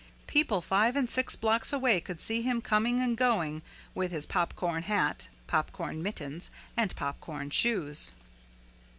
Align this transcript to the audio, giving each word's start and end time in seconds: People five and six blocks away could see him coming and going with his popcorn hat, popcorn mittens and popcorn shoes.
People 0.25 0.61
five 0.61 0.95
and 0.95 1.07
six 1.07 1.35
blocks 1.35 1.71
away 1.71 1.99
could 2.01 2.19
see 2.19 2.41
him 2.41 2.59
coming 2.59 3.01
and 3.01 3.15
going 3.15 3.61
with 3.93 4.09
his 4.09 4.25
popcorn 4.25 4.81
hat, 4.81 5.27
popcorn 5.45 6.01
mittens 6.01 6.49
and 6.75 6.95
popcorn 6.95 7.51
shoes. 7.51 8.11